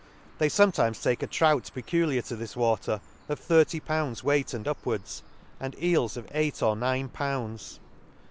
—They 0.39 0.49
fometimes 0.49 0.99
take 0.99 1.21
a 1.21 1.27
trout 1.27 1.69
pe 1.75 1.83
culiar 1.83 2.25
to 2.25 2.35
this 2.35 2.55
crater, 2.55 3.01
of 3.29 3.37
thirty 3.37 3.79
pounds 3.79 4.23
weight 4.23 4.51
and 4.51 4.67
upwards, 4.67 5.21
and 5.59 5.75
eels 5.79 6.17
of 6.17 6.27
eight 6.33 6.63
or 6.63 6.75
nine 6.75 7.07
pounds. 7.07 7.79